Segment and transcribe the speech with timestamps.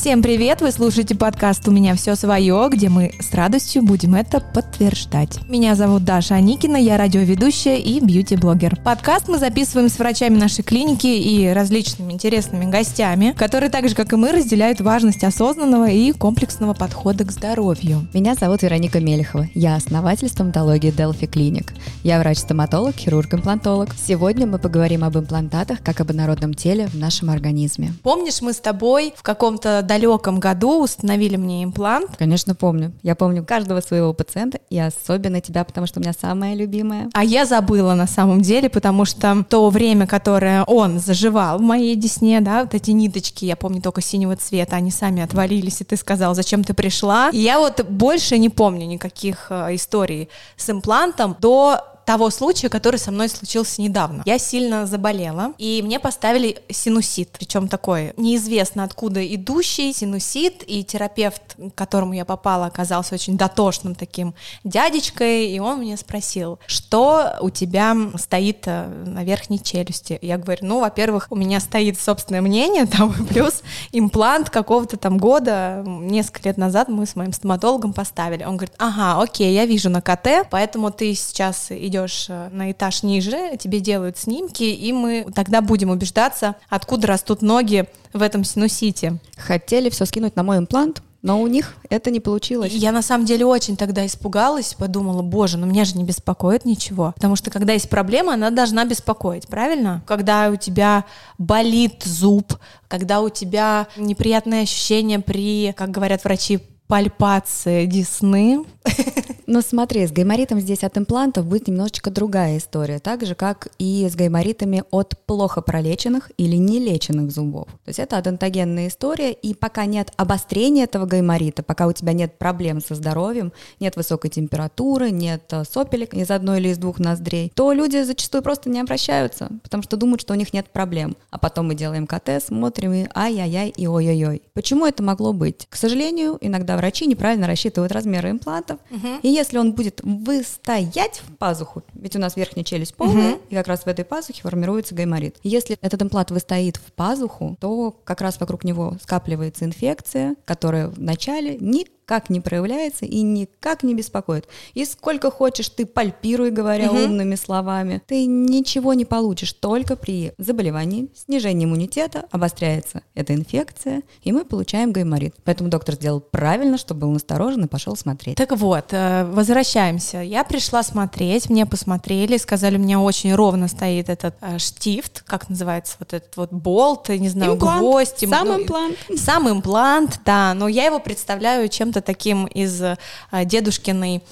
[0.00, 0.60] Всем привет!
[0.60, 5.40] Вы слушаете подкаст «У меня все свое», где мы с радостью будем это подтверждать.
[5.48, 8.76] Меня зовут Даша Аникина, я радиоведущая и бьюти-блогер.
[8.84, 14.12] Подкаст мы записываем с врачами нашей клиники и различными интересными гостями, которые так же, как
[14.12, 18.06] и мы, разделяют важность осознанного и комплексного подхода к здоровью.
[18.14, 19.48] Меня зовут Вероника Мелехова.
[19.52, 21.72] Я основатель стоматологии Delphi Clinic.
[22.04, 23.96] Я врач-стоматолог, хирург-имплантолог.
[24.06, 27.94] Сегодня мы поговорим об имплантатах как об инородном теле в нашем организме.
[28.04, 32.16] Помнишь, мы с тобой в каком-то далеком году установили мне имплант.
[32.16, 32.92] Конечно, помню.
[33.02, 37.08] Я помню каждого своего пациента и особенно тебя, потому что у меня самая любимая.
[37.14, 41.96] А я забыла на самом деле, потому что то время, которое он заживал в моей
[41.96, 45.96] десне, да, вот эти ниточки, я помню только синего цвета, они сами отвалились, и ты
[45.96, 47.30] сказал, зачем ты пришла.
[47.30, 52.96] И я вот больше не помню никаких э, историй с имплантом до того случая, который
[52.96, 54.22] со мной случился недавно.
[54.24, 61.42] Я сильно заболела, и мне поставили синусит, причем такой неизвестно откуда идущий синусит, и терапевт,
[61.58, 64.34] к которому я попала, оказался очень дотошным таким
[64.64, 70.18] дядечкой, и он мне спросил, что у тебя стоит э, на верхней челюсти.
[70.22, 73.62] Я говорю, ну, во-первых, у меня стоит собственное мнение, там, плюс
[73.92, 78.44] имплант какого-то там года, несколько лет назад мы с моим стоматологом поставили.
[78.44, 82.70] Он говорит, ага, окей, я вижу на КТ, поэтому ты сейчас идешь идешь э, на
[82.70, 88.44] этаж ниже, тебе делают снимки, и мы тогда будем убеждаться, откуда растут ноги в этом
[88.44, 89.18] синусите.
[89.36, 92.72] Хотели все скинуть на мой имплант, но у них это не получилось.
[92.72, 97.12] Я на самом деле очень тогда испугалась, подумала, боже, ну меня же не беспокоит ничего.
[97.16, 100.02] Потому что когда есть проблема, она должна беспокоить, правильно?
[100.06, 101.04] Когда у тебя
[101.36, 102.54] болит зуб,
[102.86, 108.64] когда у тебя неприятные ощущения при, как говорят врачи, пальпации десны.
[109.50, 114.06] Но смотри, с гайморитом здесь от имплантов будет немножечко другая история, так же, как и
[114.06, 117.66] с гайморитами от плохо пролеченных или нелеченных зубов.
[117.66, 122.36] То есть это адонтогенная история, и пока нет обострения этого гайморита, пока у тебя нет
[122.36, 127.50] проблем со здоровьем, нет высокой температуры, нет э, сопелек из одной или из двух ноздрей,
[127.54, 131.16] то люди зачастую просто не обращаются, потому что думают, что у них нет проблем.
[131.30, 134.42] А потом мы делаем КТ, смотрим и ай-яй-яй и ой-ой-ой.
[134.52, 135.66] Почему это могло быть?
[135.70, 139.08] К сожалению, иногда врачи неправильно рассчитывают размеры имплантов, угу.
[139.22, 143.42] и если он будет выстоять в пазуху, ведь у нас верхняя челюсть полная, угу.
[143.48, 145.36] и как раз в этой пазухе формируется гайморит.
[145.42, 151.56] Если этот имплант выстоит в пазуху, то как раз вокруг него скапливается инфекция, которая вначале
[151.58, 154.48] никак никак не проявляется и никак не беспокоит.
[154.72, 157.04] И сколько хочешь ты пальпируй, говоря угу.
[157.04, 164.32] умными словами, ты ничего не получишь, только при заболевании, снижении иммунитета обостряется эта инфекция, и
[164.32, 165.34] мы получаем гайморит.
[165.44, 168.36] Поэтому доктор сделал правильно, что был насторожен и пошел смотреть.
[168.36, 170.18] Так вот, э, возвращаемся.
[170.18, 175.50] Я пришла смотреть, мне посмотрели, сказали, у меня очень ровно стоит этот э, штифт, как
[175.50, 177.80] называется, вот этот вот болт, не знаю, имплант.
[177.80, 178.28] гвоздь.
[178.28, 178.96] Сам имплант.
[179.16, 182.96] Сам имплант, да, но я его представляю чем-то чем таким из э,
[183.44, 184.22] дедушкиной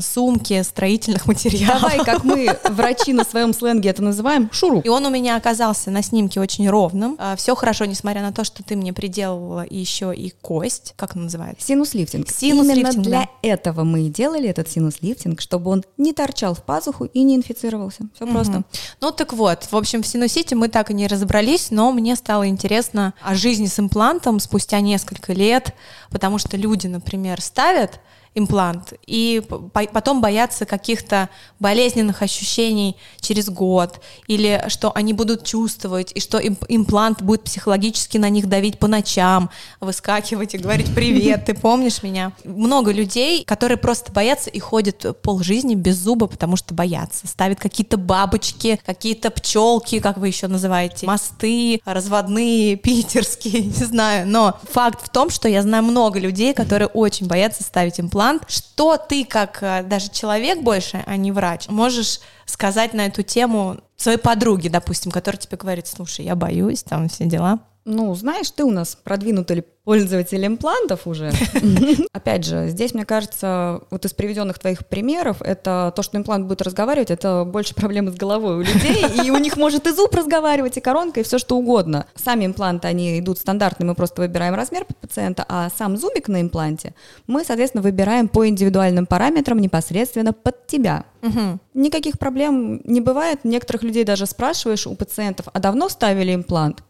[0.00, 1.82] сумки строительных материалов.
[1.82, 4.84] Давай, как мы, врачи на своем сленге это называем, шуруп.
[4.84, 7.16] И он у меня оказался на снимке очень ровным.
[7.18, 10.94] Э, Все хорошо, несмотря на то, что ты мне приделывала еще и кость.
[10.96, 11.66] Как он называется?
[11.66, 12.28] Синус-лифтинг.
[12.30, 13.28] Синус-лифтинг, Именно для да.
[13.42, 18.04] этого мы и делали этот синус-лифтинг, чтобы он не торчал в пазуху и не инфицировался.
[18.14, 18.32] Все угу.
[18.32, 18.64] просто.
[19.00, 22.48] Ну так вот, в общем, в синусите мы так и не разобрались, но мне стало
[22.48, 25.74] интересно о жизни с имплантом спустя несколько лет,
[26.10, 28.00] потому что люди, например, ставят
[28.34, 31.28] имплант, и потом боятся каких-то
[31.58, 38.28] болезненных ощущений через год, или что они будут чувствовать, и что имплант будет психологически на
[38.28, 39.50] них давить по ночам,
[39.80, 45.74] выскакивать и говорить «Привет, ты помнишь меня?» Много людей, которые просто боятся и ходят полжизни
[45.74, 47.26] без зуба, потому что боятся.
[47.26, 54.26] Ставят какие-то бабочки, какие-то пчелки, как вы еще называете, мосты, разводные, питерские, не знаю.
[54.28, 58.42] Но факт в том, что я знаю много людей, которые очень боятся ставить имплант, имплант.
[58.48, 63.78] Что ты, как э, даже человек больше, а не врач, можешь сказать на эту тему
[63.96, 67.60] своей подруге, допустим, которая тебе говорит, слушай, я боюсь, там все дела?
[67.90, 71.32] Ну, знаешь, ты у нас продвинутый пользователь имплантов уже.
[72.12, 76.60] Опять же, здесь, мне кажется, вот из приведенных твоих примеров, это то, что имплант будет
[76.60, 80.76] разговаривать, это больше проблемы с головой у людей, и у них может и зуб разговаривать,
[80.76, 82.04] и коронка, и все что угодно.
[82.14, 86.42] Сами импланты, они идут стандартные, мы просто выбираем размер под пациента, а сам зубик на
[86.42, 86.94] импланте
[87.26, 91.06] мы, соответственно, выбираем по индивидуальным параметрам непосредственно под тебя.
[91.22, 91.58] Угу.
[91.72, 93.40] Никаких проблем не бывает.
[93.44, 96.82] Некоторых людей даже спрашиваешь у пациентов, а давно ставили имплант?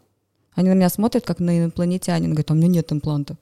[0.59, 3.37] Они на меня смотрят, как на инопланетянин, говорят, а у меня нет импланта.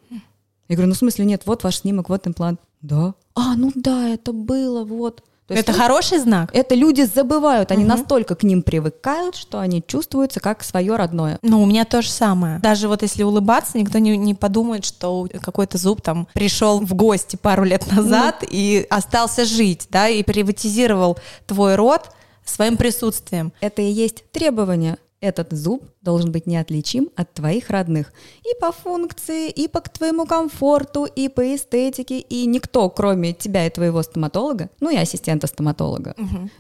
[0.69, 2.59] Я говорю, ну в смысле нет, вот ваш снимок, вот имплант.
[2.83, 3.15] Да.
[3.33, 5.23] А, ну да, это было, вот.
[5.47, 6.51] То есть Это люди- хороший знак?
[6.53, 7.89] Это люди забывают, они Мгм.
[7.97, 11.39] настолько к ним привыкают, что они чувствуются как свое родное.
[11.41, 12.59] Ну, у меня то же самое.
[12.59, 17.35] Даже вот если улыбаться, никто не, не подумает, что какой-то зуб там пришел в гости
[17.35, 21.17] пару лет назад и остался жить, да, и приватизировал
[21.47, 22.11] твой рот
[22.45, 23.53] своим присутствием.
[23.59, 24.97] Это и есть требование.
[25.19, 28.13] Этот зуб должен быть неотличим от твоих родных.
[28.43, 32.19] И по функции, и по к твоему комфорту, и по эстетике.
[32.19, 36.15] И никто, кроме тебя и твоего стоматолога, ну и ассистента стоматолога,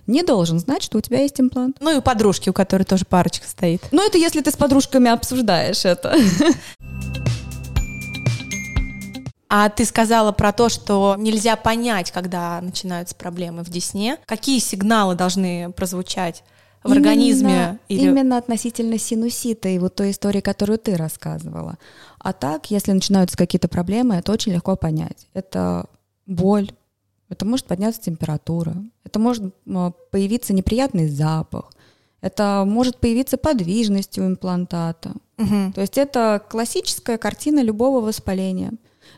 [0.07, 1.77] не должен знать, что у тебя есть имплант.
[1.81, 3.83] Ну и у подружки, у которой тоже парочка стоит.
[3.91, 6.15] Ну это если ты с подружками обсуждаешь это.
[9.49, 14.17] А ты сказала про то, что нельзя понять, когда начинаются проблемы в десне.
[14.25, 16.43] Какие сигналы должны прозвучать
[16.83, 17.79] в Именно- организме?
[17.89, 21.77] или- Именно относительно синусита и вот той истории, которую ты рассказывала.
[22.19, 25.27] А так, если начинаются какие-то проблемы, это очень легко понять.
[25.33, 25.85] Это
[26.25, 26.71] боль,
[27.29, 29.53] это может подняться температура, это может
[30.11, 31.71] появиться неприятный запах,
[32.21, 35.11] это может появиться подвижность у имплантата.
[35.37, 35.73] Мгм.
[35.73, 38.71] То есть это классическая картина любого воспаления.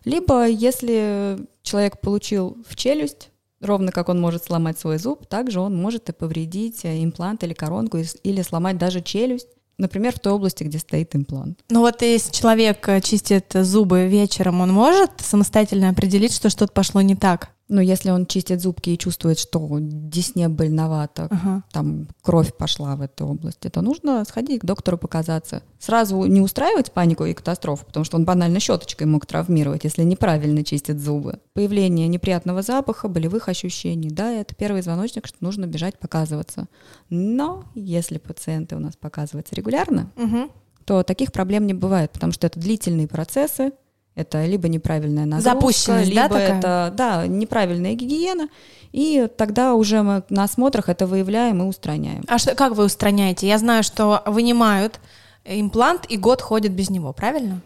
[0.06, 3.30] Либо если человек получил в челюсть,
[3.62, 7.54] ровно как он может сломать свой зуб, также он может и повредить э, имплант или
[7.54, 9.48] коронку, или сломать даже челюсть,
[9.78, 11.60] например, в той области, где стоит имплант.
[11.70, 17.02] Ну вот если человек э, чистит зубы вечером, он может самостоятельно определить, что что-то пошло
[17.02, 17.52] не так?
[17.70, 21.64] Но если он чистит зубки и чувствует, что десне больновато, Ага.
[21.72, 25.62] там кровь пошла в эту область, то нужно сходить к доктору показаться.
[25.78, 30.64] Сразу не устраивать панику и катастрофу, потому что он банально щеточкой мог травмировать, если неправильно
[30.64, 31.40] чистит зубы.
[31.54, 36.66] Появление неприятного запаха, болевых ощущений, да, это первый звоночек, что нужно бежать показываться.
[37.10, 40.50] Но если пациенты у нас показываются регулярно, Мгм.
[40.86, 43.74] то таких проблем не бывает, потому что это длительные процессы,
[44.20, 46.58] это либо неправильная нагрузка, Запущенность, да, либо такая?
[46.60, 48.50] это да, неправильная гигиена,
[48.92, 52.24] и тогда уже мы на осмотрах это выявляем и устраняем.
[52.28, 53.48] А что, как вы устраняете?
[53.48, 55.00] Я знаю, что вынимают
[55.46, 57.62] имплант и год ходят без него, правильно?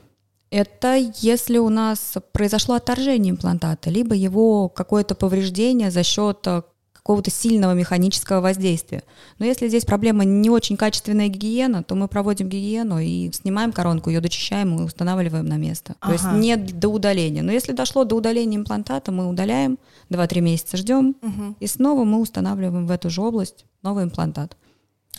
[0.51, 6.61] Это если у нас произошло отторжение имплантата, либо его какое-то повреждение за счет э,
[7.03, 9.03] какого-то сильного механического воздействия.
[9.37, 14.09] Но если здесь проблема не очень качественная гигиена, то мы проводим гигиену и снимаем коронку,
[14.09, 15.95] ее дочищаем и устанавливаем на место.
[16.01, 16.37] То есть Ага.
[16.37, 17.43] не до удаления.
[17.43, 19.77] Но если дошло до удаления имплантата, мы удаляем,
[20.09, 21.15] 2-3 месяца ждем,
[21.59, 24.55] и снова мы устанавливаем в эту же область новый имплантат.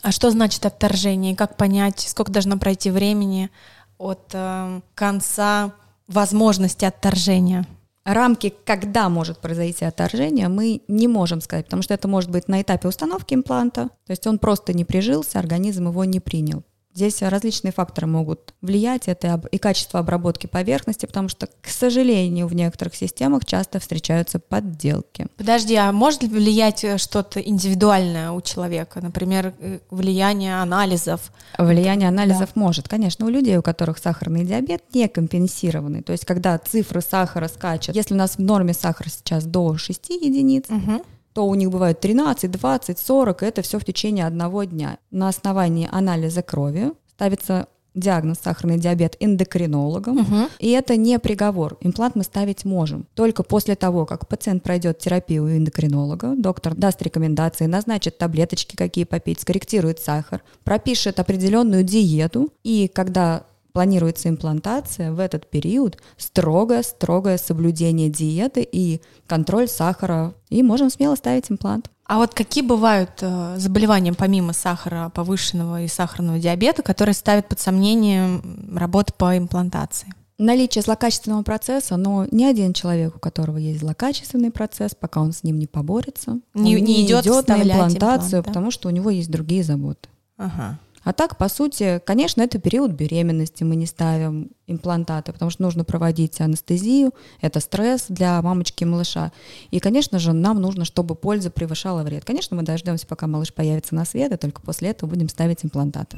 [0.01, 1.37] А что значит отторжение?
[1.37, 3.51] Как понять, сколько должно пройти времени
[3.99, 5.73] от э, конца
[6.09, 7.67] возможности отторжения?
[8.05, 12.61] Рамки, когда может произойти отторжение, мы не можем сказать, потому что это может быть на
[12.61, 16.65] этапе установки импланта, то есть он просто не прижился, организм его не принял.
[16.95, 22.55] Здесь различные факторы могут влиять, это и качество обработки поверхности, потому что, к сожалению, в
[22.55, 25.27] некоторых системах часто встречаются подделки.
[25.37, 29.01] Подожди, а может ли влиять э, что-то индивидуальное у человека?
[29.01, 31.33] Например, э, влияние анализов?
[31.59, 36.57] Влияние анализов может, конечно, у людей, у которых сахарный диабет не компенсированный, то есть когда
[36.59, 41.03] цифры сахара скачут, если у нас в норме сахар сейчас до 6 единиц, Мгм.
[41.35, 44.99] То у них бывает 13, 20, 40, и это все в течение одного дня.
[45.11, 50.49] На основании анализа крови ставится диагноз сахарный диабет эндокринологом, Мгм.
[50.59, 51.77] и это не приговор.
[51.81, 53.07] Имплант мы ставить можем.
[53.15, 59.05] Только после того, как пациент пройдет терапию у эндокринолога, доктор даст рекомендации, назначит таблеточки, какие
[59.05, 63.45] попить, скорректирует сахар, пропишет определенную диету, и когда
[63.75, 71.51] планируется имплантация, в этот период строгое-строгое соблюдение диеты и контроль сахара, и можем смело ставить
[71.51, 71.91] имплант.
[72.07, 77.59] А вот какие бывают э, заболевания помимо сахара повышенного и сахарного диабета, которые ставят под
[77.59, 78.41] сомнение
[78.73, 80.15] работу по имплантации?
[80.39, 85.43] Наличие злокачественного процесса, но ни один человек, у которого есть злокачественный процесс, пока он с
[85.43, 88.43] ним не поборется, Не- он не идет на вставлять имплантацию, имплант, да?
[88.43, 90.09] потому что у него есть другие заботы.
[90.37, 90.79] Ага.
[91.05, 95.85] А так, по сути, конечно, это период беременности, мы не ставим имплантаты, потому что нужно
[95.85, 99.31] проводить анестезию, это стресс для мамочки и малыша.
[99.71, 102.25] И, конечно же, нам нужно, чтобы польза превышала вред.
[102.25, 106.17] Конечно, мы дождемся, пока малыш появится на свет, и только после этого будем ставить имплантаты.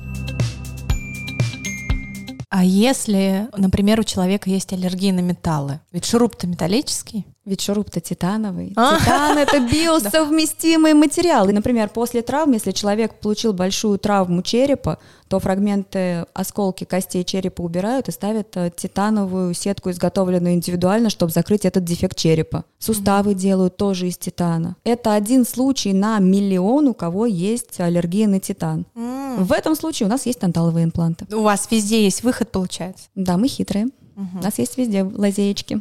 [2.49, 5.81] А если, например, у человека есть аллергия на металлы?
[5.91, 7.27] Ведь шуруп-то металлический.
[7.47, 8.73] Ведь шуруп-то титановый.
[8.75, 8.99] А.
[8.99, 11.49] Титан— это биосовместимый материал.
[11.49, 14.99] И, например, после травм, если человек получил большую травму черепа,
[15.29, 21.65] то фрагменты, осколки костей черепа убирают и ставят э, титановую сетку, изготовленную индивидуально, чтобы закрыть
[21.65, 22.65] этот дефект черепа.
[22.81, 24.75] Суставы делают тоже из титана.
[24.83, 28.87] Это один случай на миллион, у кого есть аллергия на титан.
[28.95, 31.27] В этом случае у нас есть танталовые импланты.
[31.33, 33.05] У вас везде есть выход, получается.
[33.15, 33.87] Да, мы хитрые.
[34.17, 35.81] У нас есть везде лазеечки.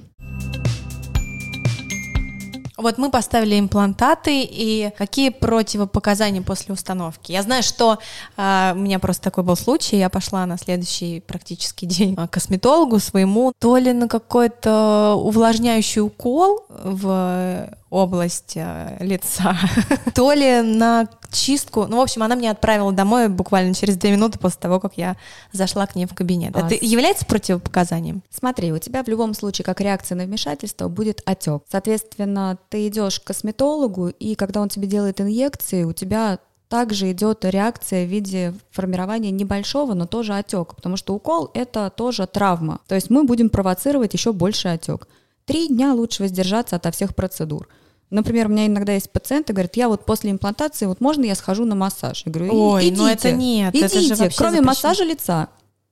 [2.78, 7.32] Вот мы поставили имплантаты, и какие противопоказания после установки?
[7.32, 8.00] Я знаю, что
[8.36, 13.00] э, у меня просто такой был случай, я пошла на следующий практически день к косметологу
[13.00, 19.58] своему, то ли на какой-то увлажняющий укол в область э, лица,
[20.14, 21.86] то ли на чистку.
[21.88, 25.16] Ну, в общем, она меня отправила домой буквально через две минуты после того, как я
[25.52, 26.56] зашла к ней в кабинет.
[26.56, 28.22] Это является противопоказанием?
[28.30, 31.64] Смотри, у тебя в любом случае, как реакция на вмешательство, будет отек.
[31.70, 37.46] Соответственно, ты идешь к косметологу, и когда он тебе делает инъекции, у тебя также идет
[37.46, 42.80] реакция в виде формирования небольшого, но тоже отека, потому что укол это тоже травма.
[42.88, 45.08] То есть мы будем провоцировать еще больше отек.
[45.46, 47.70] Три дня лучше воздержаться от всех процедур.
[48.10, 51.66] Например, у меня иногда есть пациенты, говорят, я вот после имплантации, вот можно я схожу
[51.66, 52.24] на массаж?
[52.26, 54.68] Я говорю, Ой, идите, ну это нет, идите, это же вообще кроме запрещено.
[54.68, 55.50] массажа лица,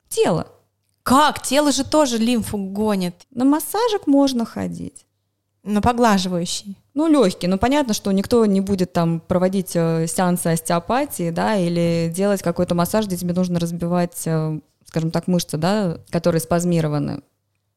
[0.09, 0.47] тело.
[1.03, 1.41] Как?
[1.41, 3.15] Тело же тоже лимфу гонит.
[3.31, 5.05] На массажик можно ходить.
[5.63, 6.77] На поглаживающий.
[6.93, 7.47] Ну, легкий.
[7.47, 12.75] Ну, понятно, что никто не будет там проводить э, сеансы остеопатии, да, или делать какой-то
[12.75, 17.21] массаж, где тебе нужно разбивать, э, скажем так, мышцы, да, которые спазмированы.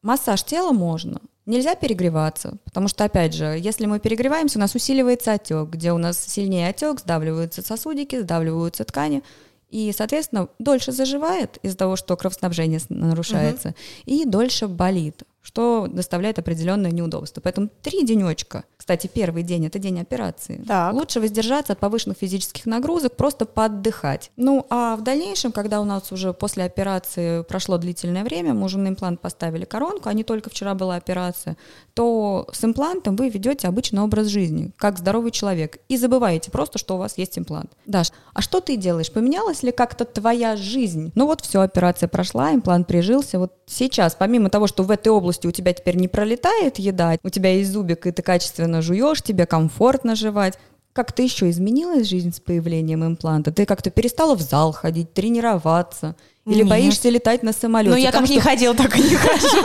[0.01, 1.19] Массаж тела можно.
[1.47, 5.97] Нельзя перегреваться, потому что, опять же, если мы перегреваемся, у нас усиливается отек, где у
[5.97, 9.23] нас сильнее отек, сдавливаются сосудики, сдавливаются ткани,
[9.69, 16.91] и, соответственно, дольше заживает из-за того, что кровоснабжение нарушается, и дольше болит, что доставляет определенное
[16.91, 17.39] неудобство.
[17.39, 18.65] Поэтому три денечка.
[18.75, 20.61] Кстати, первый день это день операции.
[20.67, 20.93] Так.
[20.93, 24.29] Лучше воздержаться от повышенных физических нагрузок, просто поотдыхать.
[24.35, 28.77] Ну, а в дальнейшем, когда у нас уже после операции прошло длительное время, мы уже
[28.77, 31.55] на имплант поставили коронку, а не только вчера была операция,
[31.97, 36.93] то с имплантом вы ведете обычный образ жизни, как здоровый человек, и забываете просто, что
[36.93, 37.71] у вас есть имплант.
[37.87, 39.11] Даш, а что ты делаешь?
[39.11, 41.11] Поменялась ли как-то твоя жизнь?
[41.15, 43.39] Ну вот все, операция прошла, имплант прижился.
[43.39, 47.29] Вот сейчас, помимо того, что в этой области у тебя теперь не пролетает еда, у
[47.29, 50.59] тебя есть зубик, и ты качественно жуешь, тебе комфортно жевать,
[50.93, 53.51] как-то еще изменилась жизнь с появлением импланта?
[53.51, 56.15] Ты как-то перестала в зал ходить, тренироваться?
[56.47, 56.69] Или Нет.
[56.69, 57.91] боишься летать на самолете?
[57.93, 59.63] Ну, я как Потому не что- ходила, так и не хожу.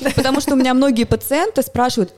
[0.14, 2.14] Потому что у меня многие пациенты спрашивают,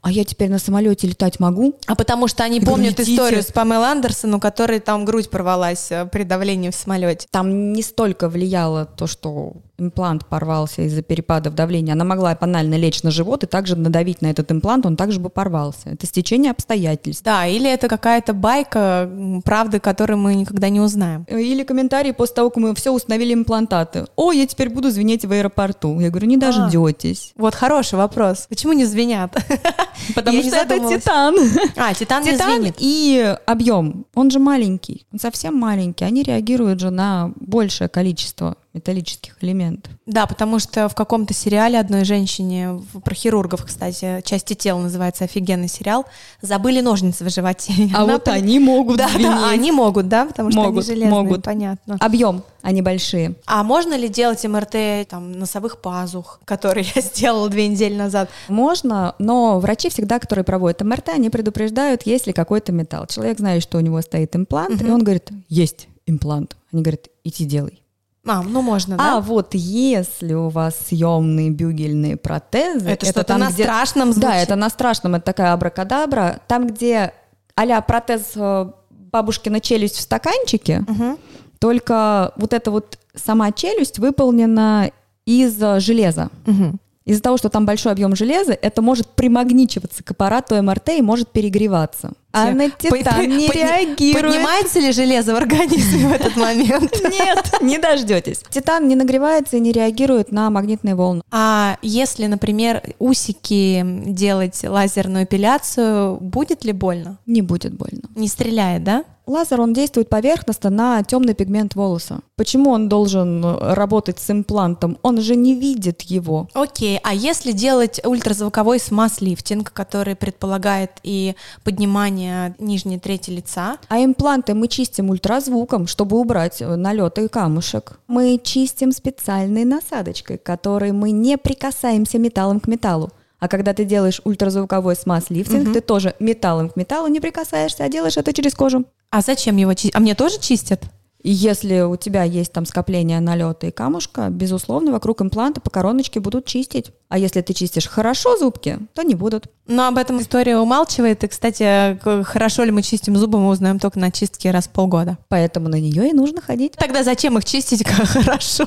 [0.00, 1.78] а я теперь на самолете летать могу?
[1.86, 6.06] А потому что они помнят историю с Памелой Андерсон, у которой там грудь порвалась э,
[6.06, 7.28] при давлении в самолете.
[7.30, 11.92] Там не столько влияло то, что имплант порвался из-за перепадов давления.
[11.94, 15.28] Она могла банально лечь на живот и также надавить на этот имплант, он также бы
[15.28, 15.90] порвался.
[15.90, 17.24] Это стечение обстоятельств.
[17.24, 19.10] Да, или это какая-то байка,
[19.44, 21.24] правды, которую мы никогда не узнаем.
[21.24, 24.06] Или комментарии после того, как мы все установили имплантаты.
[24.16, 25.98] О, я теперь буду звенеть в аэропорту.
[26.00, 27.32] Я говорю, не дождетесь.
[27.36, 28.46] Вот хороший вопрос.
[28.48, 29.32] Почему не звенят?
[30.14, 31.34] Потому Я не что это титан.
[31.76, 32.74] А, титан, не Титан звенит.
[32.78, 36.04] и объем, он же маленький, он совсем маленький.
[36.04, 39.92] Они реагируют же на большее количество металлических элементов.
[40.06, 45.68] Да, потому что в каком-то сериале одной женщине, про хирургов, кстати, «Части тела» называется офигенный
[45.68, 46.06] сериал,
[46.40, 47.72] забыли ножницы в животе.
[47.94, 49.26] А она вот пон- они могут Да, звенеть.
[49.26, 51.42] да, они могут, да, потому что Могут, они железные, могут.
[51.44, 51.96] понятно.
[52.00, 53.34] Объем, они большие.
[53.46, 58.30] А можно ли делать МРТ там носовых пазух, которые я сделала две недели назад?
[58.48, 63.06] Можно, но врачи всегда, которые проводят МРТ, они предупреждают, есть ли какой-то металл.
[63.06, 66.56] Человек знает, что у него стоит имплант, и он говорит, есть имплант.
[66.72, 67.81] Они говорят, иди делай.
[68.26, 69.20] А, ну можно, А да?
[69.20, 74.30] вот если у вас съемные бюгельные протезы, Это что-то там, на где- страшном звучит.
[74.30, 76.40] Да, это на страшном, это такая абракадабра.
[76.46, 77.12] Там, где
[77.56, 81.18] а протез э, бабушкина челюсть в стаканчике, Мгм.
[81.58, 84.90] только вот эта вот сама челюсть выполнена
[85.26, 86.28] из э, железа.
[86.46, 86.78] Мгм.
[87.04, 91.28] Из-за того, что там большой объем железа, это может примагничиваться к аппарату МРТ и может
[91.28, 92.12] перегреваться.
[92.32, 94.24] А на титан не реагирует.
[94.24, 96.92] Поднимается ли железо в организме в этот момент?
[97.10, 98.42] Нет, не дождетесь.
[98.50, 101.22] Титан не нагревается и не реагирует на магнитные волны.
[101.30, 107.18] А если, например, усики делать лазерную эпиляцию, будет ли больно?
[107.26, 108.02] Не будет больно.
[108.14, 109.04] Не стреляет, да?
[109.26, 112.20] Лазер, он действует поверхностно на темный пигмент волоса.
[112.36, 114.98] Почему он должен работать с имплантом?
[115.02, 116.48] Он же не видит его.
[116.54, 122.21] Окей, а если делать ультразвуковой смаз-лифтинг, который предполагает и поднимание
[122.58, 127.98] нижней трети лица, А импланты мы чистим ультразвуком, чтобы убрать э, налеты и камушек.
[128.08, 133.10] Мы чистим специальной насадочкой, которой мы не прикасаемся металлом к металлу.
[133.38, 138.16] А когда ты делаешь ультразвуковой смаз-лифтинг, ты тоже металлом к металлу не прикасаешься, а делаешь
[138.16, 138.84] это через кожу.
[139.10, 139.96] а зачем его чистить?
[139.96, 140.80] А мне тоже чистят?
[141.22, 146.18] И если у тебя есть там скопление налета и камушка, безусловно, вокруг импланта по короночке
[146.18, 146.90] будут чистить.
[147.08, 149.46] А если ты чистишь хорошо зубки, то не будут.
[149.68, 151.22] Но об этом история умалчивает.
[151.22, 155.16] И, кстати, хорошо ли мы чистим зубы, мы узнаем только на чистке раз в полгода.
[155.28, 156.72] Поэтому на нее и нужно ходить.
[156.72, 158.66] Тогда зачем их чистить как хорошо?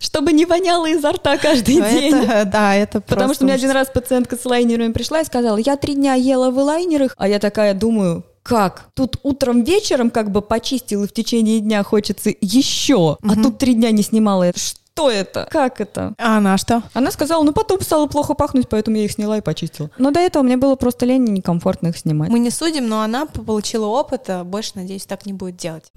[0.00, 2.26] Чтобы не воняло изо рта каждый Это- день.
[2.52, 5.76] Да, это Потому что у меня один раз пациентка с лайнерами пришла и сказала, я
[5.76, 8.88] три дня ела в лайнерах, а я такая думаю, как?
[8.94, 13.74] Тут утром вечером как бы почистил, и в течение дня хочется еще, а тут три
[13.74, 14.58] дня не снимала это.
[14.58, 15.46] Что это?
[15.50, 16.14] Как это?
[16.18, 16.82] А она что?
[16.94, 19.90] Она сказала, ну потом стало плохо пахнуть, поэтому я их сняла и почистила.
[19.98, 22.30] Но до этого мне было просто лень и некомфортно их снимать.
[22.30, 25.92] Мы не судим, но она получила опыт, а больше, надеюсь, так не будет делать.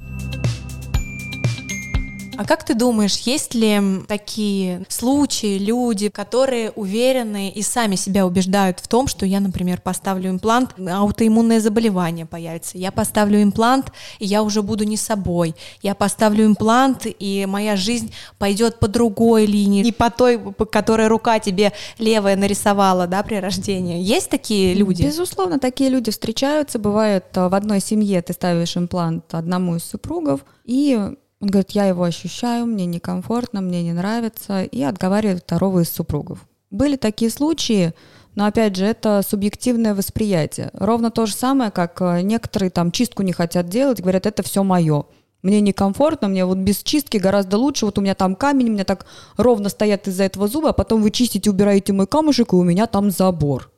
[2.42, 8.80] А как ты думаешь, есть ли такие случаи, люди, которые уверены и сами себя убеждают
[8.80, 14.42] в том, что я, например, поставлю имплант, аутоиммунное заболевание появится, я поставлю имплант, и я
[14.42, 19.92] уже буду не собой, я поставлю имплант, и моя жизнь пойдет по другой линии, не
[19.92, 24.02] по той, по которой рука тебе левая нарисовала, да, при рождении.
[24.02, 25.04] Есть такие люди?
[25.04, 26.80] Безусловно, такие люди встречаются.
[26.80, 30.98] Бывает, а, в одной семье ты ставишь имплант одному из супругов, и
[31.42, 36.48] он говорит, я его ощущаю, мне некомфортно, мне не нравится, и отговаривает второго из супругов.
[36.70, 37.94] Были такие случаи,
[38.36, 40.70] но опять же, это субъективное восприятие.
[40.74, 44.64] Ровно то же самое, как а, некоторые там чистку не хотят делать, говорят, это все
[44.64, 45.06] мое.
[45.42, 47.86] Мне некомфортно, мне вот без чистки гораздо лучше.
[47.88, 51.02] Вот у меня там камень, у меня так ровно стоят из-за этого зуба, а потом
[51.02, 53.72] вы чистите, убираете мой камушек, и у меня там забор.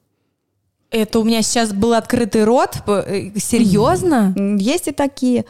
[0.91, 2.84] Это у меня сейчас был открытый рот.
[2.86, 4.36] Э, Серьезно?
[4.60, 5.46] Есть и такие.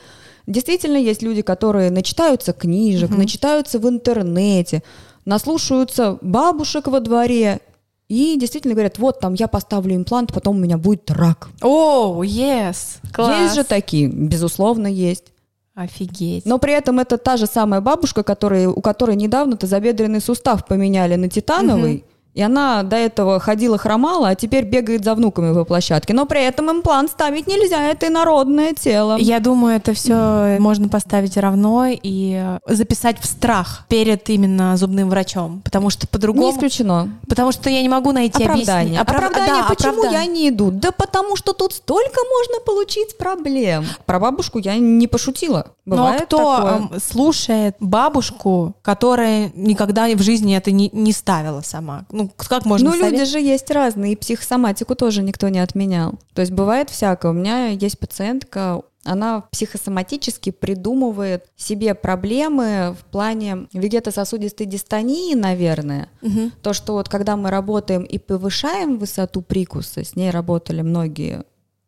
[0.47, 4.83] Действительно, есть люди, которые начитаются книжек, начитаются в интернете,
[5.25, 7.61] наслушаются бабушек во дворе
[8.09, 11.49] и действительно говорят, вот там я поставлю имплант, потом у меня будет рак.
[11.61, 12.99] О, yes.
[13.11, 13.41] Класс.
[13.41, 15.25] Есть же такие, безусловно, есть.
[15.73, 16.45] Офигеть.
[16.45, 21.15] Но при этом это та же самая бабушка, которая, у которой недавно тазобедренный сустав поменяли
[21.15, 26.13] на титановый, и она до этого ходила хромала, а теперь бегает за внуками по площадке.
[26.13, 29.17] Но при этом имплант ставить нельзя, это инородное тело.
[29.19, 35.61] Я думаю, это все можно поставить равно и записать в страх перед именно зубным врачом,
[35.63, 36.51] потому что Не по-другому...
[36.51, 37.09] исключено.
[37.27, 38.99] Потому что я не могу найти Оправдание.
[38.99, 40.19] Оправ- Оправдание, да, почему оправдание.
[40.21, 40.71] я не иду?
[40.71, 43.85] Да потому что тут столько можно получить проблем.
[44.05, 45.67] Про бабушку я не пошутила.
[45.85, 46.73] Но Бывает кто такое.
[46.77, 52.05] эм, слушает бабушку, которая никогда в жизни это не, не ставила сама?
[52.09, 56.13] Ну, как можно Ну, люди совет- же есть разные, и психосоматику тоже никто не отменял.
[56.33, 57.31] То есть бывает всякое.
[57.31, 66.07] У меня есть пациентка, она психосоматически придумывает себе проблемы в плане вегетососудистой дистонии, наверное.
[66.21, 66.53] Мгм.
[66.61, 71.43] То, что вот когда мы работаем и повышаем высоту прикуса, с ней работали многие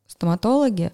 [0.08, 0.92] стоматологи,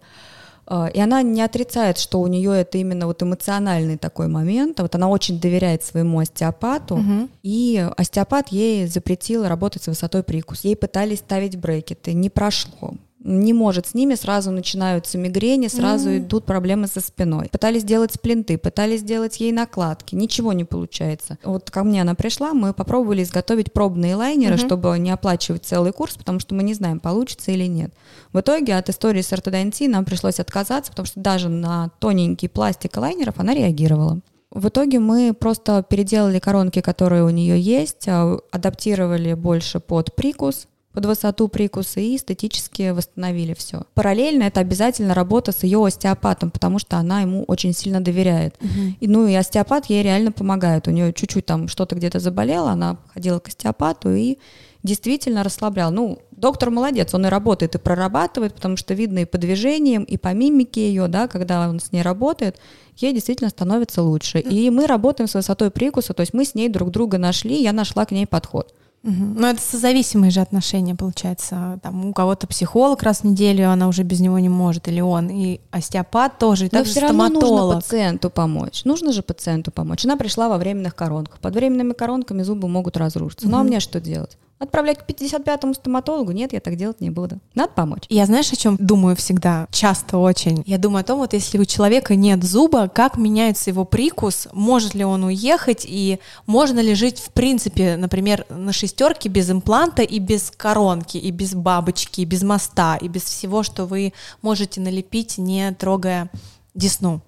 [0.94, 4.80] и она не отрицает, что у нее это именно вот эмоциональный такой момент.
[4.80, 7.30] Вот она очень доверяет своему остеопату, Мгм.
[7.44, 10.68] и остеопат ей запретил работать с высотой прикуса.
[10.68, 12.94] Ей пытались ставить брекеты, не прошло.
[13.24, 17.50] Не может с ними, сразу начинаются мигрени, сразу идут проблемы со спиной.
[17.52, 21.38] Пытались делать сплинты, пытались делать ей накладки, ничего не получается.
[21.44, 26.16] Вот ко мне она пришла, мы попробовали изготовить пробные лайнеры, чтобы не оплачивать целый курс,
[26.16, 27.94] потому что мы не знаем, получится или нет.
[28.34, 32.98] В итоге от истории с ортодонтией нам пришлось отказаться, потому что даже на тоненький пластик
[32.98, 34.20] лайнеров она реагировала.
[34.52, 40.68] В итоге мы просто переделали коронки, которые у нее есть, а, адаптировали больше под прикус,
[40.94, 43.84] под высоту прикуса и эстетически восстановили все.
[43.94, 48.56] Параллельно это обязательно работа с ее остеопатом, потому что она ему очень сильно доверяет.
[49.00, 50.88] И, ну и остеопат ей реально помогает.
[50.88, 54.38] У нее чуть-чуть там что-то где-то заболело, она ходила к остеопату и
[54.84, 55.92] действительно расслаблял.
[55.92, 60.18] Ну, доктор молодец, он и работает, и прорабатывает, потому что видно и по движениям, и
[60.18, 62.58] по мимике ее, да, когда он с ней работает,
[62.98, 64.40] ей действительно становится лучше.
[64.40, 67.74] И мы работаем с высотой прикуса, то есть мы с ней друг друга нашли, я
[67.74, 68.74] нашла к ней подход.
[69.04, 71.80] Ну, это созависимые же отношения, получается.
[71.82, 75.30] Там у кого-то психолог раз в неделю, она уже без него не может, или он,
[75.30, 77.76] и остеопат тоже, и Но также все равно нужно стоматолог.
[77.78, 78.86] пациенту помочь.
[78.86, 80.06] Нужно же пациенту помочь.
[80.06, 81.40] Она пришла во временных коронках.
[81.40, 83.50] Под временными коронками зубы могут разрушиться.
[83.50, 84.38] Ну а мне что делать?
[84.62, 86.34] Отправлять к 55-му стоматологу?
[86.34, 87.40] Нет, я так делать не буду.
[87.56, 88.04] Надо помочь.
[88.10, 89.68] Я знаешь, о чем думаю всегда?
[89.72, 90.62] Часто очень.
[90.68, 94.94] Я думаю о том, вот если у человека нет зуба, как меняется его прикус, может
[94.94, 100.20] ли он уехать, и можно ли жить в принципе, например, на шестерке без импланта и
[100.20, 105.40] без коронки, и без бабочки, и без моста, и без всего, что вы можете налепить,
[105.40, 106.30] не трогая
[106.76, 107.22] десну.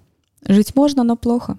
[0.46, 1.58] Жить можно, но плохо.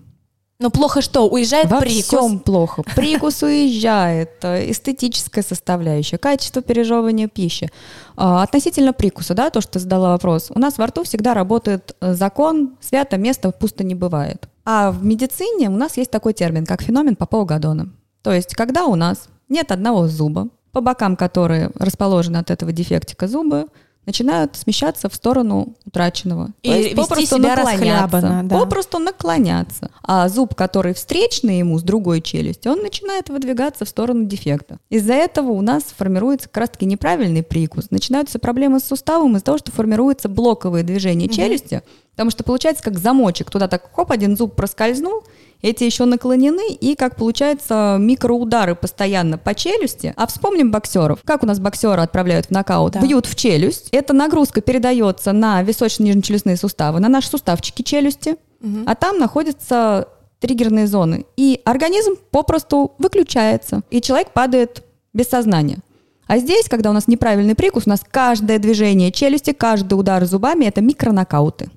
[0.60, 1.28] Но плохо что?
[1.28, 2.06] Уезжает Во прикус.
[2.06, 2.84] всем плохо.
[2.96, 7.70] Прикус уезжает, э, эстетическая составляющая, качество пережевывания пищи.
[8.16, 10.52] А, Относительно прикуса, да, то, что ты задала вопрос.
[10.56, 14.48] У нас во рту всегда работает э, закон «свято место пусто не бывает».
[14.64, 17.90] А в медицине у нас есть такой термин, как феномен Попова-Гадона.
[18.22, 23.28] То есть, когда у нас нет одного зуба, по бокам которые расположены от этого дефектика
[23.28, 23.68] зубы,
[24.06, 26.50] начинают смещаться в сторону утраченного.
[26.62, 28.42] И То есть попросту наклоняться.
[28.44, 28.60] Да.
[28.60, 29.92] Попросту наклоняться.
[30.04, 34.78] А зуб, который встречный ему с другой челюстью, он начинает выдвигаться в сторону дефекта.
[34.90, 37.92] Из-за этого у нас формируется как раз-таки неправильный прикус.
[37.92, 41.34] Начинаются проблемы с суставом из-за того, что формируются блоковые движения угу.
[41.34, 43.50] челюсти, потому что получается как замочек.
[43.50, 45.24] Туда так хоп, один зуб проскользнул,
[45.62, 50.14] эти еще наклонены, и как получается микроудары постоянно по челюсти.
[50.16, 51.20] А вспомним боксеров.
[51.24, 52.94] Как у нас боксеры отправляют в нокаут?
[52.94, 53.02] Да.
[53.02, 53.90] Бьют в челюсть.
[53.92, 58.80] Эта нагрузка передается на височно-нижнечелюстные суставы, на наши суставчики челюсти, угу.
[58.86, 60.08] а там находятся
[60.40, 61.26] триггерные зоны.
[61.38, 65.80] И организм попросту выключается, и человек падает без сознания.
[66.28, 70.66] А здесь, когда у нас неправильный прикус, у нас каждое движение челюсти, каждый удар зубами–
[70.68, 71.70] это микронокауты.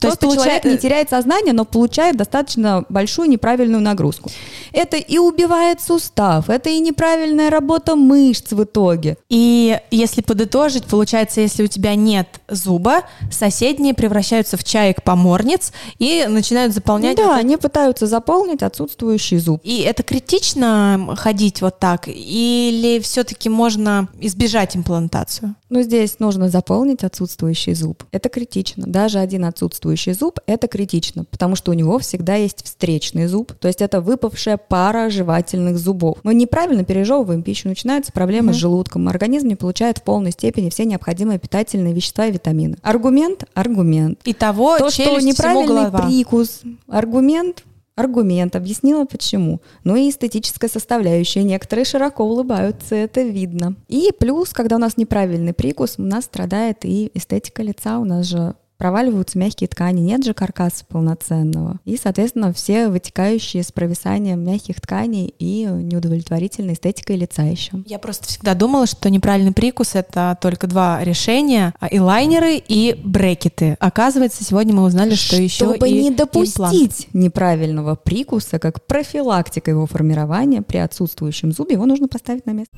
[0.00, 0.44] То есть получает...
[0.44, 4.30] человек не теряет сознание, но получает достаточно большую неправильную нагрузку.
[4.72, 9.16] Это и убивает сустав, это и неправильная работа мышц в итоге.
[9.28, 16.74] И если подытожить, получается, если у тебя нет зуба, соседние превращаются в чаек-поморниц и начинают
[16.74, 17.16] заполнять...
[17.16, 19.60] Да, они пытаются заполнить отсутствующий зуб.
[19.64, 22.08] И это критично ходить вот так?
[22.08, 25.54] Или все-таки можно избежать имплантацию?
[25.68, 28.04] Ну, здесь нужно заполнить отсутствующий зуб.
[28.12, 28.86] Это критично.
[28.86, 33.68] Даже один отсутствующий зуб— это критично, потому что у него всегда есть встречный зуб, то
[33.68, 36.18] есть это выпавшая пара жевательных зубов.
[36.22, 38.54] Мы неправильно пережевываем пищу, начинаются проблемы угу.
[38.54, 42.76] с желудком, организм не получает в полной степени все необходимые питательные вещества и витамины.
[42.82, 44.20] Аргумент— аргумент.
[44.24, 47.62] Итого, То, что неправильный прикус, аргумент—
[47.96, 49.60] аргумент, объяснила почему.
[49.82, 51.42] Ну и эстетическая составляющая.
[51.42, 53.74] Некоторые широко улыбаются, это видно.
[53.88, 57.98] И плюс, когда у нас неправильный прикус, у нас страдает и эстетика лица.
[57.98, 61.80] У нас же проваливаются мягкие ткани, нет же каркаса полноценного.
[61.84, 67.72] И, соответственно, все вытекающие с провисанием мягких тканей и неудовлетворительной эстетикой лица еще.
[67.86, 73.76] Я просто всегда думала, что неправильный прикус— это только два решения— и лайнеры, и брекеты.
[73.80, 77.14] Оказывается, сегодня мы узнали, что еще Чтобы не допустить имплант.
[77.14, 82.76] неправильного прикуса, как профилактика его формирования при отсутствующем зубе, его нужно поставить на место.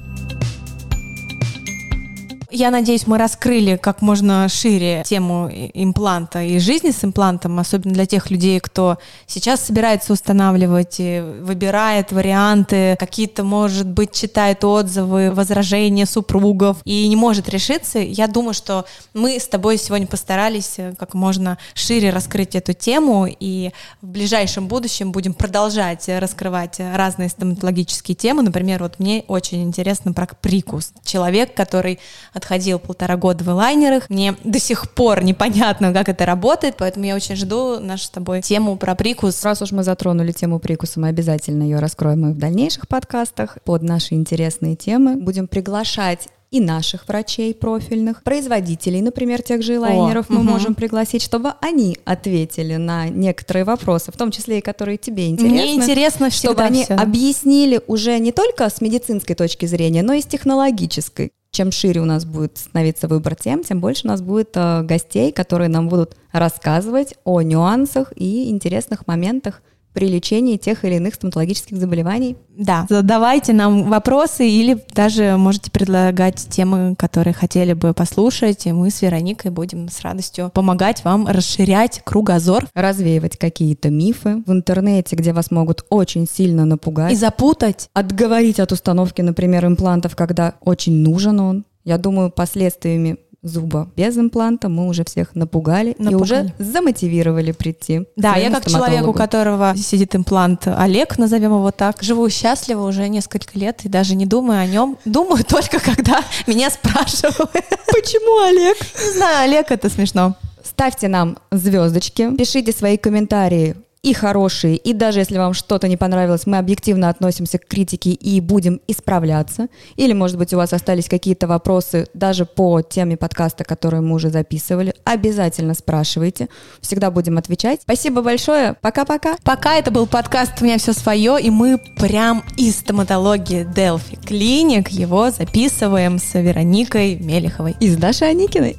[2.51, 8.07] Я надеюсь, мы раскрыли как можно шире тему импланта и жизни с имплантом, особенно для
[8.07, 16.79] тех людей, кто сейчас собирается устанавливать, выбирает варианты, какие-то, может быть, читает отзывы, возражения супругов
[16.87, 17.99] и не может решиться.
[17.99, 23.27] Я думаю, что мы с тобой сегодня постарались э, как можно шире раскрыть эту тему
[23.29, 28.43] и в ближайшем будущем будем продолжать раскрывать разные стоматологические темы.
[28.43, 30.93] Например, вот мне очень интересно про прикус.
[31.05, 31.99] Человек, который
[32.39, 34.09] отходил полтора года в лайнерах.
[34.09, 38.41] Мне до сих пор непонятно, как это работает, поэтому я очень жду нашу с тобой
[38.43, 39.45] тему про прикус.
[39.45, 43.83] Раз уж мы затронули тему прикуса, мы обязательно ее раскроем и в дальнейших подкастах под
[43.83, 45.17] наши интересные темы.
[45.17, 50.45] Будем приглашать и наших врачей профильных, производителей, например, тех же лайнеров мы угу.
[50.45, 55.59] можем пригласить, чтобы они ответили на некоторые вопросы, в том числе и которые тебе интересны.
[55.59, 56.95] Мне интересно Чтобы они все.
[56.95, 62.05] объяснили уже не только с медицинской точки зрения, но и с технологической чем шире у
[62.05, 66.17] нас будет становиться выбор тем, тем больше у нас будет э, гостей, которые нам будут
[66.33, 69.63] рассказывать о нюансах и интересных моментах
[69.99, 72.37] при лечении тех или иных стоматологических заболеваний.
[72.57, 78.91] Да, задавайте нам вопросы или даже можете предлагать темы, которые хотели бы послушать, и мы
[78.91, 82.69] с Вероникой будем с радостью помогать вам расширять кругозор.
[82.75, 87.13] Развеивать какие-то мифы в интернете, где вас могут очень сильно напугать.
[87.13, 87.91] И запутать.
[87.93, 91.65] Отговорить от установки, например, имплантов, когда очень нужен он.
[91.83, 96.13] Я думаю, последствиями зуба без импланта, мы уже всех напугали, напугали.
[96.13, 98.07] и уже замотивировали прийти.
[98.17, 103.09] Да, я как человек, у которого сидит имплант Олег, назовем его так, живу счастливо уже
[103.09, 104.99] несколько лет и даже не думаю о нем.
[105.05, 107.51] Думаю только, когда меня спрашивают.
[107.87, 108.77] Почему Олег?
[109.07, 110.37] Не знаю, Олег, это смешно.
[110.65, 116.47] Ставьте нам звездочки, пишите свои комментарии и хорошие, и даже если вам что-то не понравилось,
[116.47, 119.69] мы объективно относимся к критике и будем исправляться.
[119.97, 124.31] Или, может быть, у вас остались какие-то вопросы даже по теме подкаста, который мы уже
[124.31, 124.95] записывали.
[125.05, 126.49] Обязательно спрашивайте.
[126.81, 127.83] Всегда будем отвечать.
[127.83, 128.75] Спасибо большое.
[128.81, 129.37] Пока-пока.
[129.43, 134.89] Пока это был подкаст «У меня все свое», и мы прям из стоматологии Delphi Клиник
[134.89, 137.77] его записываем с Вероникой Мелеховой.
[137.81, 138.77] И с Дашей Аникиной.